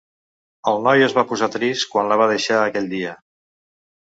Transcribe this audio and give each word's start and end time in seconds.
El 0.71 0.81
noi 0.87 1.03
es 1.07 1.13
va 1.17 1.25
posar 1.33 1.49
trist 1.57 1.87
quan 1.91 2.09
la 2.13 2.17
va 2.23 2.31
deixar 2.33 2.59
aquell 2.63 2.89
dia. 2.95 3.13